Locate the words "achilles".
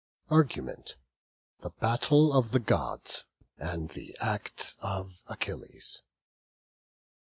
5.29-6.01